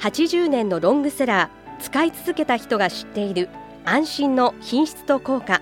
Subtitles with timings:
[0.00, 3.48] 80年のロングセラー使い続けた人が知っている
[3.84, 5.60] 安心の品質と効果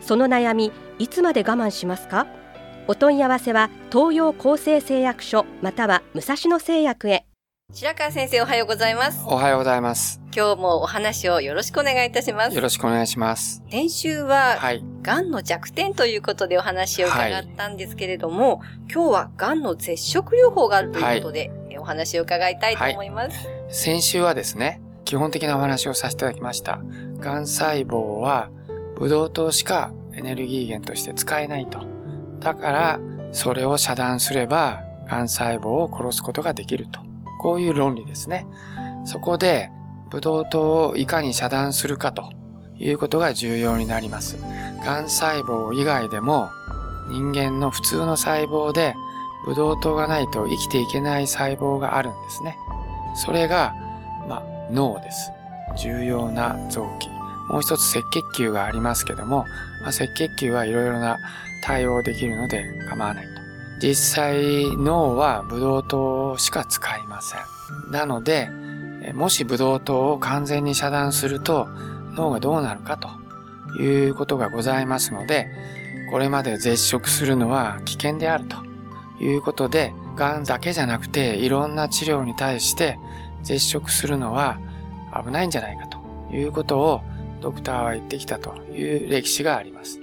[0.00, 2.26] その悩みいつまで我慢しますか？
[2.86, 7.26] お問い合わせは東洋厚生製薬所または武蔵野製薬へ
[7.74, 10.22] 白川先生おはようございますおはようございます。
[10.34, 13.62] 今日もお話をよろしくお願いいたしますよろしくお願いします。
[13.70, 14.84] 先週は、はい。
[15.02, 23.57] がんの弱点ということでお話を伺ったんですけれども、今日はがんの絶食療法があるということで、えお話を伺いたいと思います。
[23.70, 26.80] 先週はですね、基本的なお話をさせていただきました。
[27.18, 28.50] がん細胞は、
[28.96, 31.80] ブドウ糖しかエネルギー源として使えないと。
[32.40, 33.00] だから、
[33.32, 37.00] それを遮断すれば、がん細胞を殺すことができると。
[37.40, 38.46] こういう論理ですね。
[39.04, 39.70] そこで、
[40.10, 42.30] ブドウ糖をいかに遮断するかと
[42.78, 44.38] いうことが重要になります。
[44.82, 46.48] がん細胞以外でも、
[47.10, 48.94] 人間の普通の細胞で、
[49.44, 52.56] ブドウ糖がないと生きていけない細胞があるんですね。
[53.14, 53.74] それが、
[54.28, 55.32] ま、脳です。
[55.76, 57.08] 重要な臓器。
[57.48, 59.46] もう一つ赤血球がありますけども、
[59.82, 61.16] まあ、赤血球はいろいろな
[61.64, 63.30] 対応できるので構わないと。
[63.80, 67.92] 実際、脳はブドウ糖しか使いません。
[67.92, 68.50] なので、
[69.14, 71.68] もしブドウ糖を完全に遮断すると、
[72.14, 73.08] 脳がどうなるかと
[73.80, 75.46] いうことがございますので、
[76.10, 78.56] これまで絶食するのは危険であると
[79.22, 82.98] いうことで、癌だけじゃなくていろんな治療に対して
[83.42, 84.58] 絶食するのは
[85.24, 85.98] 危ないんじゃないかと
[86.34, 87.00] いうことを
[87.40, 90.00] ドクターは言ってきたという歴史があります。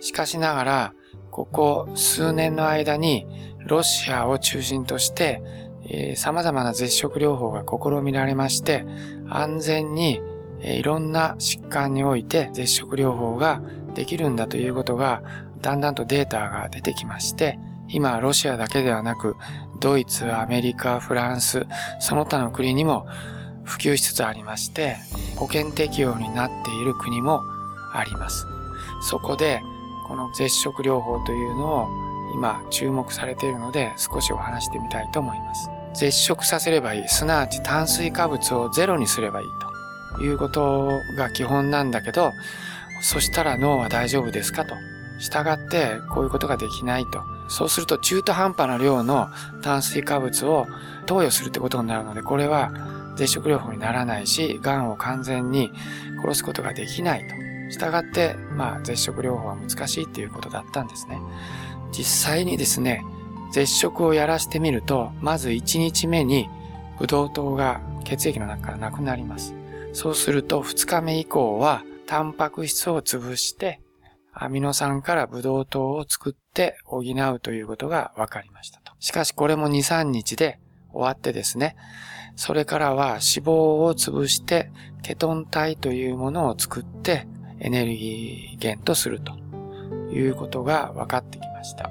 [0.00, 0.94] しかしながら、
[1.30, 3.26] ここ数年の間に
[3.60, 5.42] ロシアを中心として、
[5.88, 8.84] えー様々な絶食療法が試みられまして、
[9.28, 10.20] 安全に、
[10.60, 13.62] えーいろんな疾患において絶食療法が
[13.94, 15.22] できるんだということが、
[15.60, 17.58] だんだんとデータが出てきまして、
[17.92, 19.36] 今、ロシアだけではなく、
[19.78, 21.66] ドイツ、アメリカ、フランス、
[22.00, 23.06] その他の国にも
[23.64, 24.96] 普及しつつありまして、
[25.36, 27.42] 保険適用になっている国も
[27.92, 28.46] あります。
[29.02, 29.60] そこで、
[30.06, 31.88] この絶食療法というのを
[32.34, 35.70] 今注目されているので少しお話してみたいと思います。
[35.94, 37.08] 絶食させればいい。
[37.08, 39.46] すなわち炭水化物をゼロにすればいい
[40.16, 42.32] ということが基本なんだけど、
[43.02, 44.74] そしたら脳は大丈夫ですかと。
[45.18, 47.22] 従ってこういうことができないと。
[47.52, 49.28] そうすると中途半端な量の
[49.60, 50.66] 炭水化物を
[51.04, 52.72] 投与するってことになるので、これは
[53.14, 55.70] 絶食療法にならないし、癌を完全に
[56.22, 57.34] 殺すことができないと。
[57.70, 61.20] 従って、まあ、絶食療法は難しいっていうことだったんですね。
[61.90, 63.04] 実際にですね、
[63.52, 66.48] 絶食をやらせてみると、まず1日目に
[66.98, 69.54] ブドウ糖が血液の中からなくなります。
[69.92, 73.81] そうすると2日目以降は、タンパク質を潰して、
[74.32, 78.92] アミノ酸からブドウ糖を作って補うということが分かりましたと。
[78.98, 80.58] しかしこれも2、3日で
[80.92, 81.76] 終わってですね、
[82.36, 84.70] それからは脂肪を潰して
[85.02, 87.26] ケトン体というものを作って
[87.60, 89.32] エネルギー源とすると
[90.12, 91.90] いうことが分かってきました。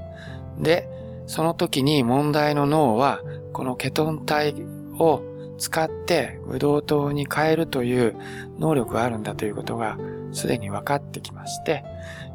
[0.59, 0.89] で、
[1.27, 3.21] その時に問題の脳は
[3.53, 4.55] このケトン体
[4.99, 5.21] を
[5.57, 8.15] 使ってブドウ糖に変えるという
[8.57, 9.97] 能力があるんだということが
[10.33, 11.83] すでに分かってきまして、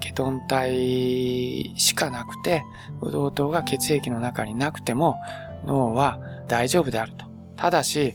[0.00, 2.64] ケトン体しかなくて、
[3.00, 5.16] ブドウ糖が血液の中になくても
[5.64, 6.18] 脳は
[6.48, 7.26] 大丈夫であると。
[7.56, 8.14] ただし、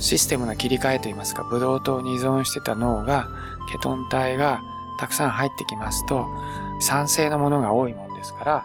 [0.00, 3.28] システムの切り替えといいますか、ブドウ糖に依存してた脳が、
[3.70, 4.60] ケトン体が
[4.98, 6.26] たくさん入ってきますと、
[6.80, 8.64] 酸性のものが多いものですから、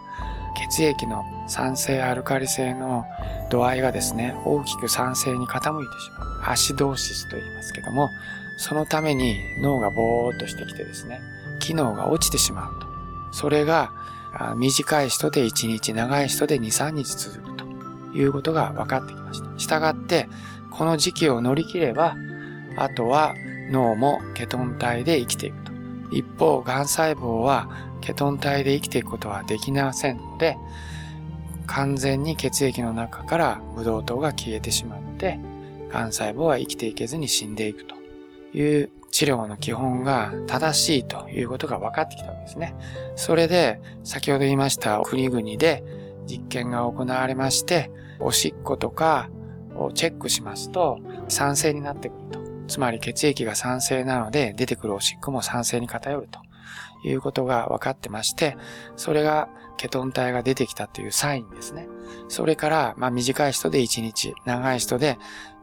[0.69, 3.06] 血液の酸性アルカリ性の
[3.50, 6.51] 度合いがですね、大きく酸性に傾いてしまう。
[6.51, 8.09] アシドーシスと言いますけども、
[8.57, 11.19] そのために脳がぼーっとしてきてですね、
[11.59, 12.88] 機能が落ちてしまうと。
[13.31, 13.91] それが
[14.57, 17.65] 短い人で1日、長い人で2、3日続くと
[18.15, 19.59] いうことが分かってきました。
[19.59, 20.27] したがって、
[20.71, 22.15] この時期を乗り切れば、
[22.77, 23.35] あとは
[23.71, 25.71] 脳もケトン体で生きていくと。
[26.11, 27.69] 一方、癌細胞は
[28.01, 30.57] ケトン体で生きていくことはできませんので、
[31.65, 35.39] 完全に血液の中からブドウ糖が消えてしまって、
[35.91, 37.93] 癌細胞は生きていけずに死んでいくと
[38.53, 42.75] いう治療の基本が正しいということが分かってきたわけですね。
[43.15, 45.83] それで、先ほど言いました国々で
[46.25, 49.29] 実験が行われまして、おしっことか
[49.75, 52.44] をチェックしますと、酸性になってくると。
[52.67, 56.39] つまり血液が酸性なので、出てくるおしっこも酸性に偏ると
[57.07, 58.57] いうことが分かってまして、
[58.95, 61.88] それがケトン体が出てきたというサインですね。
[62.29, 65.17] それから、まあ短い人で1日、長い人で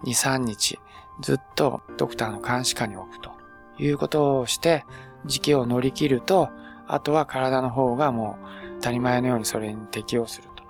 [0.05, 0.79] 2、3日、
[1.21, 3.31] ずっとドクターの監視下に置くと
[3.79, 4.85] いうことをして、
[5.27, 6.51] 時期を乗り切ると、
[6.87, 8.47] あとは体の方がもう
[8.77, 10.65] 当たり前のようにそれに適応すると。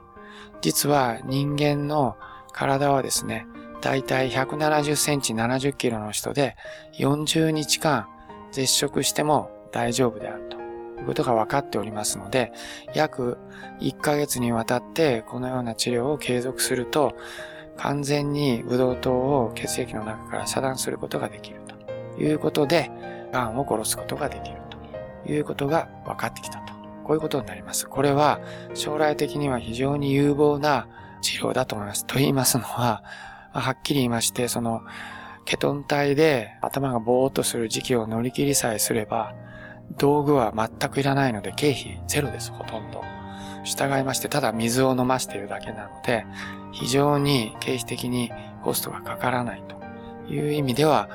[0.60, 2.16] 実は人間の
[2.52, 3.46] 体はですね、
[3.80, 6.56] だいたい170センチ70キロの人で
[6.98, 8.08] 40日間
[8.52, 10.58] 絶食しても大丈夫であると
[11.00, 12.52] いうことが分かっておりますので、
[12.94, 13.38] 約
[13.80, 17.14] 1ヶ月にわたってこのような治療を継続すると、
[17.80, 21.60] 完全にブドウ糖を血液の中から遮断することができる
[22.16, 22.90] ということで、
[23.32, 24.58] 癌を殺すことができる
[25.24, 26.74] ということが分かってきたと。
[27.04, 27.88] こういうことになります。
[27.88, 28.40] これは
[28.74, 30.88] 将来的には非常に有望な
[31.22, 32.04] 治療だと思います。
[32.06, 33.02] と言いますのは、
[33.52, 34.82] はっきり言いまして、その、
[35.46, 39.34] ケトン体で頭がぼーっとする時期を乗り切りさえすれば、
[39.96, 43.19] 道具は全くいらないので経費ゼロです、ほとんど。
[43.64, 46.26] 従いまして、ただ水を飲ましているだけなので、
[46.72, 49.62] 非常に経費的にコストがかからない
[50.26, 51.08] という意味では、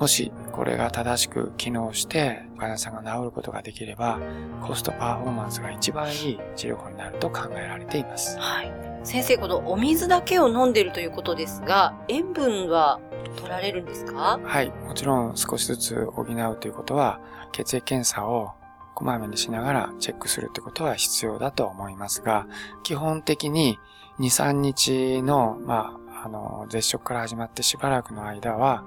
[0.00, 4.18] もしこれが正しく機能して患者さんが治ることができれば、
[4.62, 8.38] コストパフォーマンスが一番いい治療法になると考えられています。
[8.38, 8.72] はい。
[9.04, 13.00] 先生、このお水だけを飲んでいるということですが、塩分は
[13.36, 14.38] 取られるんですか？
[14.42, 14.70] はい。
[14.86, 17.20] もちろん少しずつ補うということは、
[17.52, 18.52] 血液検査を
[18.98, 22.48] こまめにしながらチェックするってことは必要だと思いますが、
[22.82, 23.78] 基本的に
[24.18, 28.84] 2、3日の、まあ、あの、絶食から始まってしばらくの間は、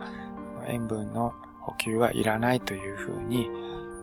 [0.67, 3.49] 塩分の補給はいらないというふうに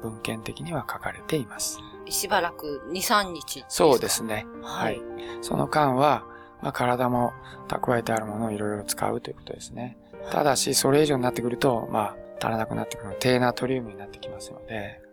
[0.00, 1.78] 文献的には書かれています。
[2.08, 4.46] しばらく2、3日そうですね。
[4.62, 5.02] はい。
[5.43, 6.25] その間は、
[6.62, 7.34] まあ、体も
[7.69, 9.99] 蓄えてあるものをいろいろ使うということですね。
[10.31, 15.06] ただし、それ以上になってくると、まあ、足らなくなってくるの低ナトリウムになってきますので、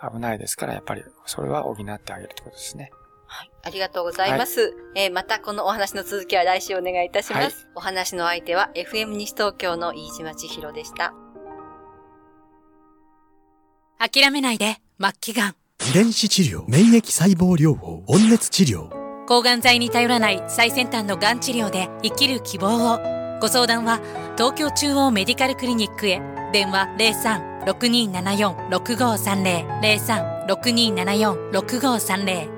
[0.00, 2.90] 危ないですから、やっぱりそれは補ってあげるということですね。
[3.26, 3.50] はい。
[3.62, 4.60] ありがとうございます。
[4.60, 7.64] はい、えー、またこのお話の続きは来週お願いいたします。
[7.64, 11.12] はい、お話の相手は FM 西東京の飯島千尋でした。
[13.98, 15.56] 諦めないで、末期がん。
[15.90, 18.88] 遺伝子治療、免疫細胞療法、温熱治療。
[19.26, 22.98] 抗がん剤に頼らない最先端のがん治療で生きる希望を。
[23.40, 24.00] ご相談は、
[24.38, 26.22] 東京中央メディカルクリニックへ。
[26.52, 26.86] 電話
[27.66, 30.46] 03-6274-6530。
[30.46, 32.57] 03-6274-6530